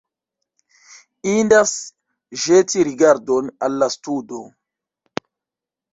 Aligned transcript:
Indas 1.33 1.73
ĵeti 2.45 2.87
rigardon 2.89 3.55
al 3.69 3.77
la 3.85 3.93
studo. 3.97 4.41